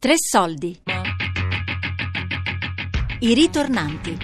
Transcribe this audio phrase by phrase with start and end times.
[0.00, 0.80] Tre soldi.
[3.18, 4.16] I ritornanti.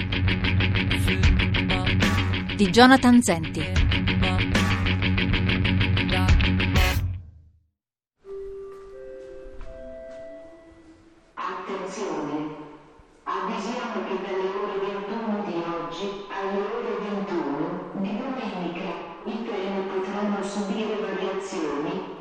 [2.57, 3.61] Di Jonathan Zenti.
[11.35, 12.57] Attenzione!
[13.25, 18.89] Avvisiamo che dalle ore 21 di oggi alle ore 21 di domenica
[19.27, 22.16] i treni potranno subire variazioni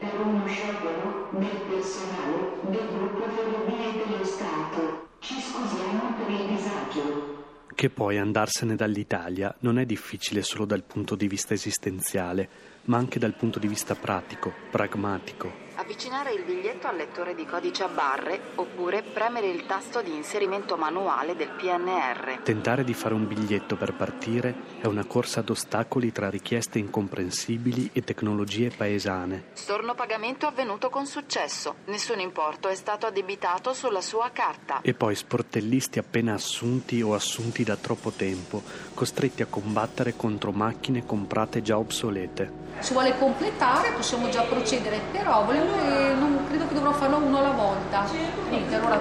[0.48, 5.08] sciopero del personale del gruppo Ferrovie dello Stato.
[5.20, 7.44] Ci scusiamo per il disagio.
[7.74, 12.50] Che poi andarsene dall'Italia non è difficile solo dal punto di vista esistenziale,
[12.84, 15.65] ma anche dal punto di vista pratico, pragmatico.
[15.78, 20.78] Avvicinare il biglietto al lettore di codice a barre oppure premere il tasto di inserimento
[20.78, 22.40] manuale del PNR.
[22.44, 27.90] Tentare di fare un biglietto per partire è una corsa ad ostacoli tra richieste incomprensibili
[27.92, 29.48] e tecnologie paesane.
[29.52, 31.76] Storno pagamento avvenuto con successo.
[31.86, 34.80] Nessun importo è stato addebitato sulla sua carta.
[34.82, 41.06] E poi sportellisti appena assunti o assunti da troppo tempo, costretti a combattere contro macchine
[41.06, 42.64] comprate già obsolete.
[42.80, 47.52] Si vuole completare, possiamo già procedere, però eh, non credo che dovrò farlo uno alla
[47.52, 48.06] volta.
[48.50, 49.00] Niente, allora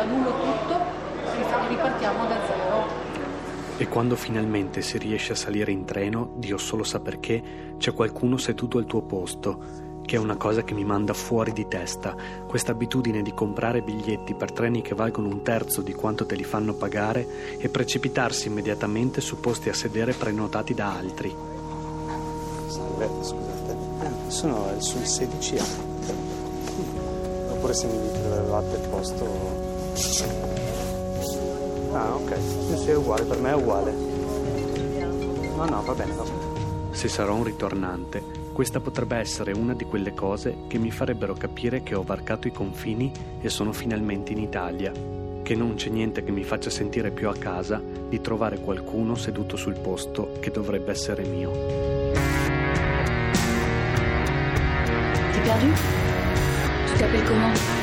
[0.00, 0.80] annullo tutto
[1.24, 3.10] e ripartiamo da zero.
[3.76, 8.36] E quando finalmente si riesce a salire in treno, Dio solo sa perché, c'è qualcuno
[8.36, 12.14] seduto al tuo posto, che è una cosa che mi manda fuori di testa.
[12.46, 16.44] Questa abitudine di comprare biglietti per treni che valgono un terzo di quanto te li
[16.44, 21.34] fanno pagare e precipitarsi immediatamente su posti a sedere prenotati da altri.
[22.66, 23.76] Salve, scusate.
[24.02, 25.91] Eh, sono sul 16A.
[27.72, 29.24] Oppure se mi dite dove avevate il posto.
[31.92, 32.36] Ah, ok.
[32.68, 33.92] Sì, sì, è uguale, per me è uguale.
[35.56, 36.90] No, no, va bene, va bene.
[36.90, 41.82] Se sarò un ritornante, questa potrebbe essere una di quelle cose che mi farebbero capire
[41.82, 44.92] che ho varcato i confini e sono finalmente in Italia,
[45.42, 49.56] che non c'è niente che mi faccia sentire più a casa di trovare qualcuno seduto
[49.56, 51.50] sul posto che dovrebbe essere mio.
[55.32, 56.01] T'es perdu Tu
[57.02, 57.81] t'appelles comment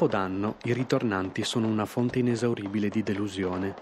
[0.00, 3.74] Capodanno i ritornanti sono una fonte inesauribile di delusione.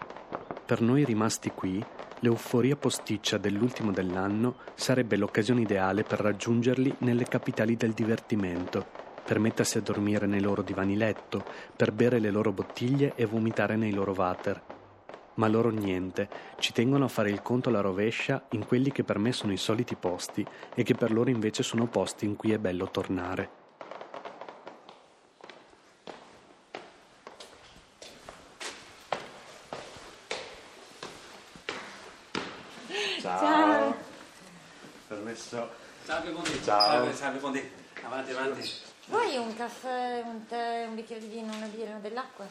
[0.67, 1.81] Per noi rimasti qui,
[2.19, 8.85] l'euforia posticcia dell'ultimo dell'anno sarebbe l'occasione ideale per raggiungerli nelle capitali del divertimento,
[9.25, 11.45] per mettersi a dormire nei loro divani letto,
[11.77, 14.61] per bere le loro bottiglie e vomitare nei loro water.
[15.35, 16.29] Ma loro niente,
[16.59, 19.57] ci tengono a fare il conto alla rovescia in quelli che per me sono i
[19.57, 23.68] soliti posti e che per loro invece sono posti in cui è bello tornare.
[33.37, 33.97] Ciao.
[35.09, 35.71] Permesso.
[36.05, 36.63] Salve Bondi.
[36.63, 36.81] Ciao.
[36.81, 37.71] Salve, salve Bondi.
[38.05, 38.71] Avanti, avanti.
[39.07, 42.47] Vuoi un caffè, un tè, un bicchiere di vino, una birra, dell'acqua?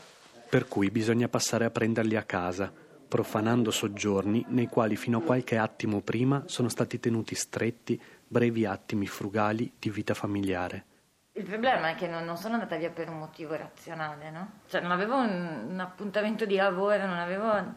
[0.48, 2.72] per cui bisogna passare a prenderli a casa,
[3.08, 9.08] profanando soggiorni nei quali fino a qualche attimo prima sono stati tenuti stretti brevi attimi
[9.08, 10.86] frugali di vita familiare.
[11.34, 14.52] Il problema è che non, non sono andata via per un motivo razionale, no?
[14.68, 17.76] Cioè non avevo un, un appuntamento di lavoro, non avevo...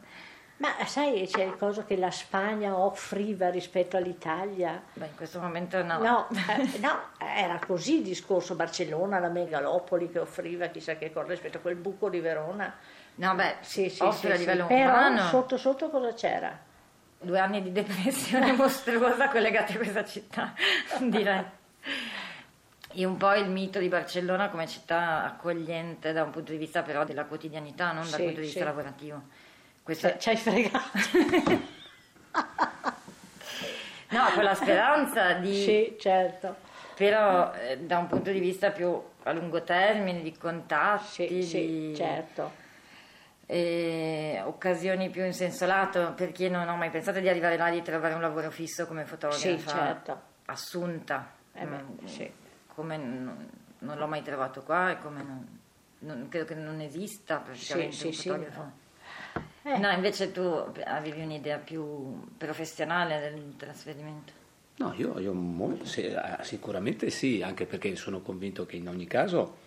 [0.61, 4.83] Ma sai, c'è il coso che la Spagna offriva rispetto all'Italia?
[4.93, 5.99] Beh, in questo momento no.
[5.99, 11.29] No, eh, no, era così il discorso Barcellona, la megalopoli che offriva chissà che cosa
[11.31, 12.75] rispetto a quel buco di Verona.
[13.15, 14.37] No, beh, Sì, sì, sì, a sì.
[14.37, 15.23] livello Però umano.
[15.29, 16.59] sotto sotto cosa c'era?
[17.23, 20.53] Due anni di depressione mostruosa collegati a questa città,
[21.01, 21.45] direi.
[22.93, 26.83] E un po' il mito di Barcellona come città accogliente da un punto di vista
[26.83, 28.65] però della quotidianità, non dal Sì, punto di vista sì.
[28.67, 29.23] lavorativo.
[29.91, 30.17] Questa...
[30.19, 30.79] Ci hai fregato.
[34.11, 35.53] No, con la speranza di...
[35.55, 36.55] Sì, certo.
[36.97, 41.67] Però eh, da un punto di vista più a lungo termine, di contatti, Sì, sì,
[41.67, 42.51] di certo.
[43.47, 47.73] eh, occasioni più in senso lato, perché non ho mai pensato di arrivare là e
[47.73, 50.21] di trovare un lavoro fisso come fotografa Sì, certo.
[50.47, 52.31] assunta, Eh beh, Mm, sì.
[52.75, 53.49] come non,
[53.81, 55.59] non l'ho mai trovato qua e come non,
[56.01, 58.89] non- credo che non esista praticamente sì, un sì, fotografo.
[59.63, 59.77] Eh.
[59.79, 60.41] No, invece tu
[60.85, 64.33] avevi un'idea più professionale del trasferimento.
[64.77, 69.07] No, io, io mo- se- ah, sicuramente sì, anche perché sono convinto che in ogni
[69.07, 69.59] caso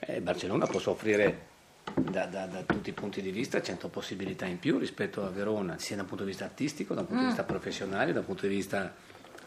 [0.00, 1.52] eh, Barcellona può soffrire
[1.94, 5.78] da, da- da tutti i punti di vista 100 possibilità in più rispetto a Verona,
[5.78, 7.34] sia da un punto di vista artistico, da un punto di Mm.
[7.34, 8.92] vista professionale, da un punto di vista Dal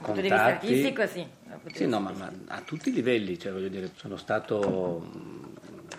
[0.05, 0.67] punto di vista contatti.
[0.67, 1.27] artistico, sì.
[1.43, 4.99] Dal di Sì, no, ma, ma a tutti i livelli, cioè, voglio dire, sono stato
[4.99, 5.53] mh,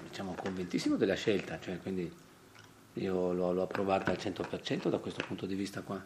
[0.09, 2.09] diciamo, convintissimo della scelta, cioè, quindi
[2.99, 6.01] io l'ho, l'ho approvata al 100% da questo punto di vista qua.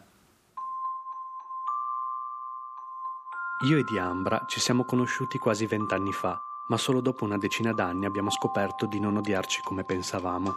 [3.65, 8.05] Io e Diambra ci siamo conosciuti quasi vent'anni fa, ma solo dopo una decina d'anni
[8.05, 10.53] abbiamo scoperto di non odiarci come pensavamo.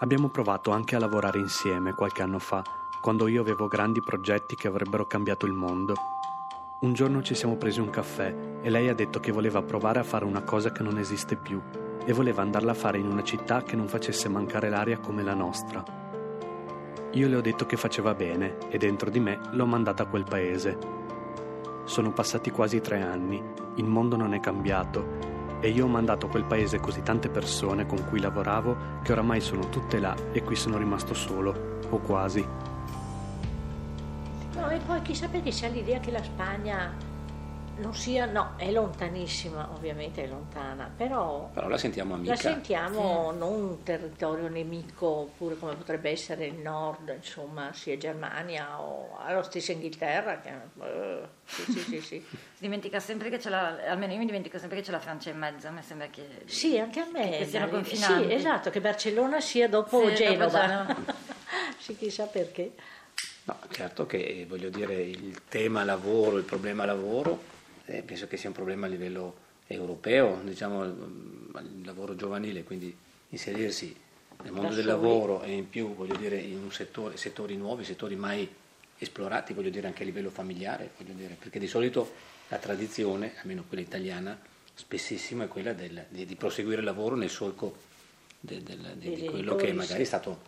[0.00, 2.62] Abbiamo provato anche a lavorare insieme qualche anno fa,
[3.00, 5.94] quando io avevo grandi progetti che avrebbero cambiato il mondo.
[6.80, 10.04] Un giorno ci siamo presi un caffè e lei ha detto che voleva provare a
[10.04, 11.60] fare una cosa che non esiste più
[12.04, 15.34] e voleva andarla a fare in una città che non facesse mancare l'aria come la
[15.34, 15.82] nostra.
[17.12, 20.24] Io le ho detto che faceva bene e dentro di me l'ho mandata a quel
[20.24, 20.78] paese.
[21.84, 23.42] Sono passati quasi tre anni,
[23.76, 27.86] il mondo non è cambiato e io ho mandato a quel paese così tante persone
[27.86, 32.44] con cui lavoravo che oramai sono tutte là e qui sono rimasto solo, o quasi.
[34.56, 36.92] No, e poi chissà perché c'è l'idea che la Spagna
[37.76, 42.32] non sia, no, è lontanissima, ovviamente è lontana, però Però la sentiamo amica.
[42.32, 48.80] la sentiamo non un territorio nemico, oppure come potrebbe essere il nord, insomma, sia Germania
[48.80, 50.50] o la stessa Inghilterra, che
[50.82, 52.24] eh, sì, sì, sì, sì.
[52.28, 55.30] Si dimentica sempre che c'è la, almeno io mi dimentico sempre che c'è la Francia
[55.30, 56.42] in mezzo, a me sembra che...
[56.44, 57.38] Sì, anche a me.
[57.38, 58.26] Che siano Dai, confinanti.
[58.28, 60.66] Sì, esatto, che Barcellona sia dopo Sì, dopo Genova.
[60.66, 60.96] Genova.
[61.78, 62.72] sì, chissà perché.
[63.44, 67.42] No, certo che voglio dire il tema lavoro, il problema lavoro,
[67.98, 69.36] eh, penso che sia un problema a livello
[69.66, 72.94] europeo, diciamo il lavoro giovanile, quindi
[73.30, 73.94] inserirsi
[74.42, 74.96] nel mondo Da del soli.
[74.96, 78.48] lavoro e in più voglio dire in un settore, settori nuovi, settori mai
[78.98, 82.12] esplorati, voglio dire anche a livello familiare, voglio dire, perché di solito
[82.48, 84.38] la tradizione, almeno quella italiana,
[84.74, 87.76] spessissimo è quella del- di, di proseguire il lavoro nel solco
[88.40, 90.40] de- del- di, Dei di quello che magari è stato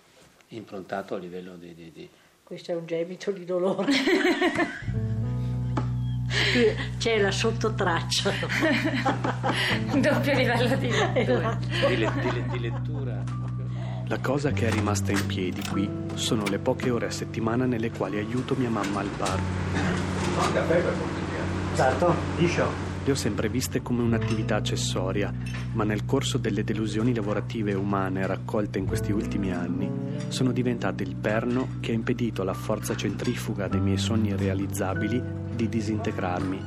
[0.48, 2.08] improntato a livello di- di- di,
[2.42, 3.92] Questo è un gemito di dolore.
[6.98, 8.30] C'è la sottotraccia.
[9.98, 11.58] Doppio livello di lettura.
[11.88, 13.22] di, le- di le- di lettura.
[14.06, 17.90] La cosa che è rimasta in piedi qui sono le poche ore a settimana nelle
[17.90, 19.38] quali aiuto mia mamma al bar.
[21.74, 22.92] Certo, liscio.
[23.04, 25.30] Le ho sempre viste come un'attività accessoria,
[25.72, 29.90] ma nel corso delle delusioni lavorative e umane raccolte in questi ultimi anni,
[30.28, 35.22] sono diventate il perno che ha impedito alla forza centrifuga dei miei sogni irrealizzabili
[35.54, 36.60] di disintegrarmi.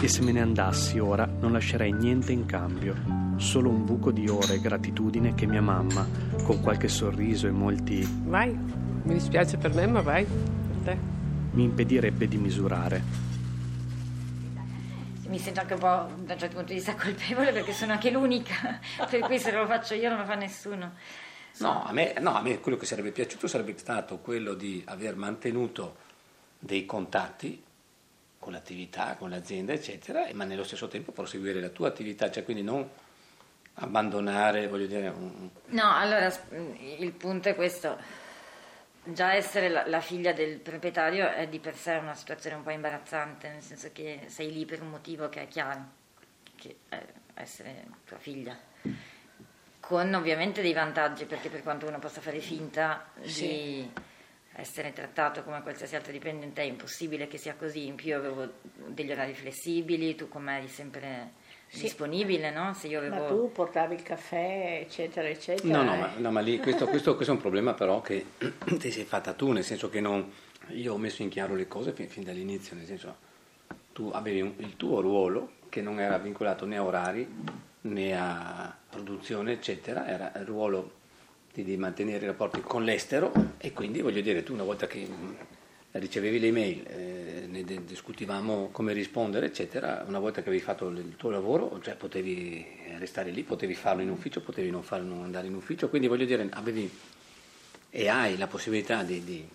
[0.00, 2.96] E se me ne andassi ora non lascerei niente in cambio,
[3.36, 6.04] solo un buco di ore e gratitudine che mia mamma,
[6.42, 8.52] con qualche sorriso e molti Vai,
[9.04, 11.11] mi dispiace per me, ma vai, per te.
[11.52, 13.30] Mi impedirebbe di misurare.
[15.26, 15.86] Mi sento anche un po'
[16.24, 18.78] da un certo punto di vista colpevole perché sono anche l'unica,
[19.08, 20.92] per cui se lo faccio io non lo fa nessuno.
[21.58, 25.16] No a, me, no, a me quello che sarebbe piaciuto sarebbe stato quello di aver
[25.16, 25.96] mantenuto
[26.58, 27.62] dei contatti
[28.38, 32.62] con l'attività, con l'azienda, eccetera, ma nello stesso tempo proseguire la tua attività, cioè quindi
[32.62, 32.86] non
[33.74, 36.30] abbandonare, voglio dire, un- No, allora
[36.98, 37.96] il punto è questo.
[39.04, 42.70] Già essere la, la figlia del proprietario è di per sé una situazione un po'
[42.70, 45.84] imbarazzante, nel senso che sei lì per un motivo che è chiaro,
[46.54, 48.56] che è essere tua figlia.
[49.80, 53.46] Con ovviamente dei vantaggi, perché per quanto uno possa fare finta Sì.
[53.48, 53.92] di
[54.54, 57.86] essere trattato come qualsiasi altro dipendente, è impossibile che sia così.
[57.86, 58.52] In più avevo
[58.86, 61.32] degli orari flessibili, tu come eri sempre
[61.72, 61.82] Sì.
[61.84, 62.74] disponibile, no?
[62.74, 63.14] Se io avevo...
[63.14, 65.74] Ma tu portavi il caffè, eccetera, eccetera.
[65.74, 65.98] No, no, eh.
[65.98, 68.26] ma, no, ma lì questo, questo- questo è un problema però che
[68.78, 70.30] ti sei fatta tu, nel senso che non,
[70.68, 73.16] io ho messo in chiaro le cose fin, fin dall'inizio, nel senso
[73.94, 77.26] tu avevi un- il tuo ruolo che non era vincolato né a orari
[77.82, 80.92] né a produzione, eccetera, era il ruolo
[81.54, 84.98] di, di mantenere i rapporti con l'estero e quindi voglio dire, tu una volta che
[85.06, 85.36] mh,
[85.92, 87.21] ricevevi le email, eh,
[87.52, 92.66] ne discutivamo come rispondere, eccetera, una volta che avevi fatto il tuo lavoro, cioè potevi
[92.98, 96.24] restare lì, potevi farlo in ufficio, potevi non, farlo, non andare in ufficio, quindi voglio
[96.24, 96.90] dire, avevi
[97.94, 99.46] e hai la possibilità di, di,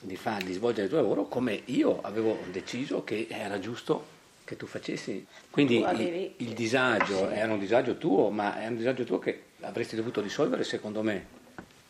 [0.00, 4.56] di, fa- di svolgere il tuo lavoro come io avevo deciso che era giusto che
[4.56, 5.26] tu facessi.
[5.50, 9.18] Quindi Tu avevi- il, il disagio era un disagio tuo, ma è un disagio tuo
[9.18, 11.36] che avresti dovuto risolvere secondo me.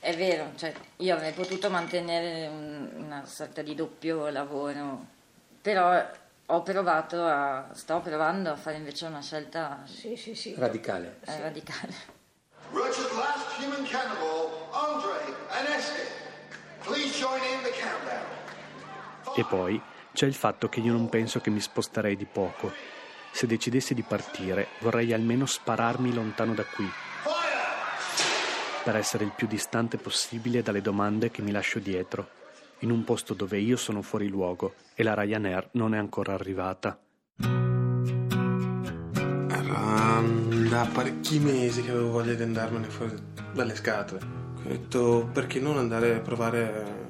[0.00, 5.06] È vero, cioè, io avrei potuto mantenere un- una sorta di doppio lavoro,
[5.68, 6.02] però
[6.46, 10.54] ho provato a, sto provando a fare invece una scelta Sì, sì, sì.
[10.56, 11.18] Radicale.
[11.26, 11.94] eh, radicale.
[12.70, 16.06] Roger's last human cannibal, Andre Aneske.
[16.84, 19.36] Please join in the countdown.
[19.36, 19.78] E poi
[20.14, 22.72] c'è il fatto che io non penso che mi sposterei di poco.
[23.30, 26.90] Se decidessi di partire, vorrei almeno spararmi lontano da qui,
[28.84, 32.36] per essere il più distante possibile dalle domande che mi lascio dietro,
[32.80, 36.98] in un posto dove io sono fuori luogo e la Ryanair non è ancora arrivata.
[39.50, 40.22] Era
[40.68, 43.14] da parecchi mesi che avevo voglia di andarmene fuori
[43.52, 44.20] dalle scatole.
[44.64, 47.06] Ho detto perché non andare a provare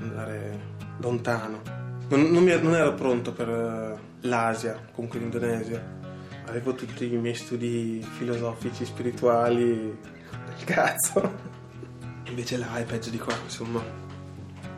[0.00, 1.60] andare lontano.
[2.08, 6.02] Non, non, mi- non ero pronto per eh, l'Asia, comunque l'Indonesia.
[6.46, 9.98] Avevo tutti i miei studi filosofici, spirituali,
[10.46, 11.52] del cazzo.
[12.28, 14.03] Invece là è peggio di qua, insomma.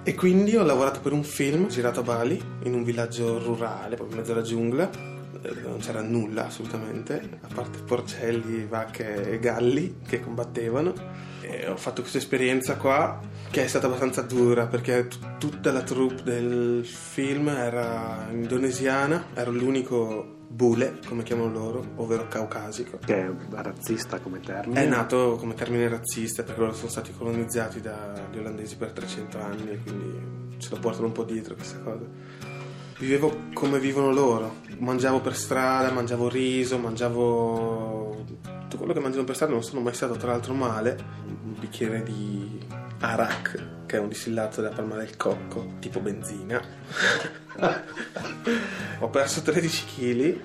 [0.08, 4.10] E quindi ho lavorato per un film girato a Bali, in un villaggio rurale, proprio
[4.12, 9.40] in mezzo alla giungla, eh, dove non c'era nulla assolutamente, a parte porcelli, vacche e
[9.40, 10.94] galli che combattevano.
[11.40, 13.20] E ho fatto questa esperienza qua
[13.50, 19.50] che è stata abbastanza dura perché t- tutta la troupe del film era indonesiana, ero
[19.50, 22.98] l'unico bule, come chiamano loro, ovvero caucasico.
[23.04, 24.82] Che è razzista come termine.
[24.82, 29.70] È nato come termine razzista perché loro sono stati colonizzati dagli olandesi per 300 anni
[29.70, 32.04] e quindi ce lo portano un po' dietro questa cosa.
[32.98, 39.34] Vivevo come vivono loro, mangiavo per strada, mangiavo riso, mangiavo tutto quello che mangiano per
[39.34, 42.58] strada, non sono mai stato tra l'altro male, un bicchiere di
[43.00, 46.60] arak, che è un distillato della palma del cocco, tipo benzina.
[49.00, 50.40] Ho perso 13 kg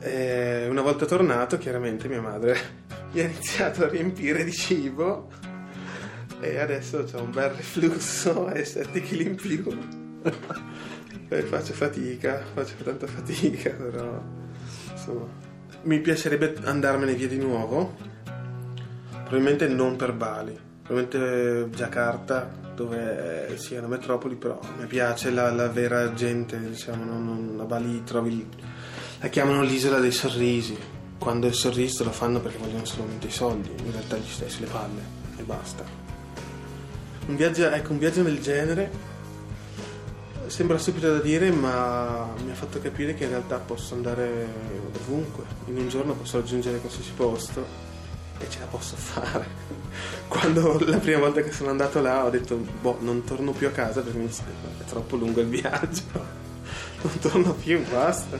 [0.00, 2.56] e una volta tornato chiaramente mia madre
[3.12, 5.28] mi ha iniziato a riempire di cibo
[6.40, 9.78] e adesso ho un bel reflusso e 7 kg in più.
[11.28, 14.22] e faccio fatica, faccio tanta fatica, però
[14.92, 15.26] insomma
[15.82, 17.96] mi piacerebbe andarmene via di nuovo.
[19.10, 20.58] Probabilmente non per Bali,
[20.90, 27.24] probabilmente Jakarta, dove sia una metropoli, però mi piace la, la vera gente, diciamo, non,
[27.24, 28.44] non- a Bali trovi,
[29.20, 30.76] la chiamano l'isola dei sorrisi.
[31.16, 34.66] Quando il sorriso lo fanno perché vogliono solamente i soldi, in realtà gli stai sulle
[34.66, 35.02] palle
[35.36, 35.84] e basta.
[37.26, 38.90] Un viaggio, ecco, un viaggio del genere
[40.46, 44.46] sembra stupido da dire, ma mi ha fatto capire che in realtà posso andare
[45.04, 45.44] ovunque.
[45.66, 47.89] In un giorno posso raggiungere qualsiasi posto
[48.40, 49.46] e ce la posso fare.
[50.28, 53.70] Quando la prima volta che sono andato là ho detto, boh, non torno più a
[53.70, 56.38] casa perché mi è troppo lungo il viaggio.
[57.02, 58.38] Non torno più, basta.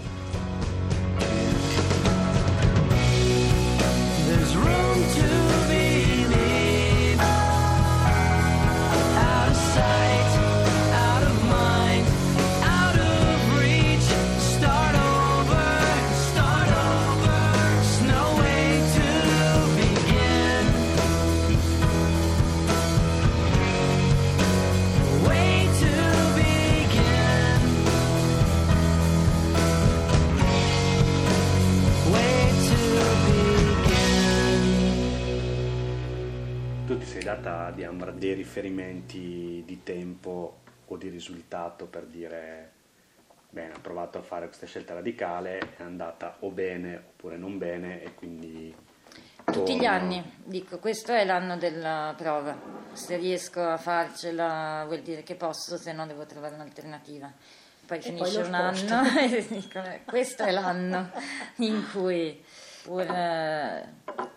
[37.37, 42.71] Di Ambra dei riferimenti di tempo o di risultato per dire
[43.51, 48.03] bene, ho provato a fare questa scelta radicale, è andata o bene oppure non bene
[48.03, 48.75] e quindi
[49.45, 49.93] Tutti gli torno.
[49.95, 52.57] anni, dico, questo è l'anno della prova.
[52.93, 57.33] Se riesco a farcela vuol dire che posso, se no devo trovare un'alternativa.
[57.87, 58.95] Poi E finisce poi un sposto.
[58.95, 61.11] anno e dico, "Eh, questo è l'anno
[61.57, 62.41] in cui,
[62.85, 63.89] pur eh,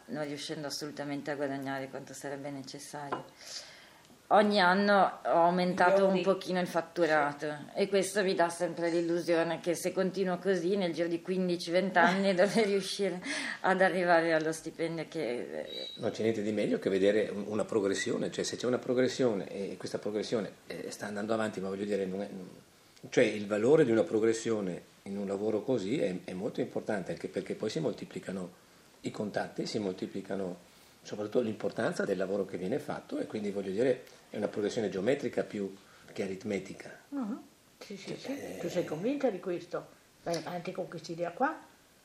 [0.08, 3.26] non riuscendo assolutamente a guadagnare quanto sarebbe necessario,
[4.28, 9.76] ogni anno ho aumentato un pochino il fatturato e questo mi dà sempre l'illusione che
[9.76, 13.22] se continuo così nel giro di 15-20 anni dovrei riuscire
[13.62, 17.66] ad arrivare allo stipendio che eh, Non c'è niente di meglio che vedere un- una
[17.66, 21.86] progressione, cioè se c'è una progressione e questa progressione eh, sta andando avanti, ma voglio
[21.86, 22.30] dire, non è-
[23.10, 27.28] cioè il valore di una progressione in un lavoro così è, è molto importante anche
[27.28, 28.62] perché poi si moltiplicano
[29.06, 34.04] i contatti, si moltiplicano soprattutto l'importanza del lavoro che viene fatto e quindi voglio dire
[34.30, 35.74] è una progressione geometrica più
[36.12, 36.90] che aritmetica.
[37.10, 37.42] Mhm.
[37.80, 38.28] Sì, sì, sì.
[38.32, 39.88] eh, Tu sei convinta di questo?
[40.24, 41.54] Vai avanti con quest'idea qua?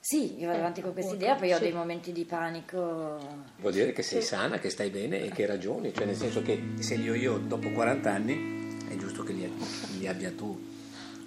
[0.01, 3.19] Sì, io vado Eh, avanti con questa idea, poi ho dei momenti di panico.
[3.59, 6.61] Vuol dire che sei sana, che stai bene e che ragioni, cioè nel senso che
[6.81, 9.53] se li ho io dopo 40 anni è giusto che li,
[9.99, 10.61] li abbia tu.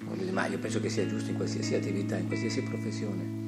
[0.02, 3.41] Voglio dire, Ma io penso che sia giusto in qualsiasi attività, in qualsiasi professione.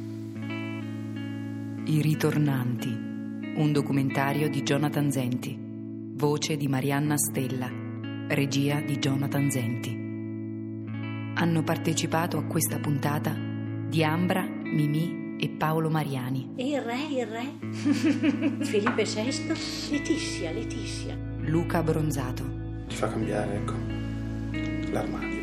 [1.86, 5.58] I ritornanti, un documentario di Jonathan Zenti,
[6.16, 7.70] voce di Marianna Stella,
[8.30, 9.90] regia di Jonathan Zenti.
[11.36, 17.46] Hanno partecipato a questa puntata Diambra, Mimì e Paolo Mariani, E il re, il re?
[18.64, 19.92] Felipe VI?
[19.92, 21.18] Letizia, Letizia.
[21.42, 22.44] Luca Bronzato,
[22.88, 23.74] Ti fa cambiare, ecco,
[24.92, 25.43] l'armadio.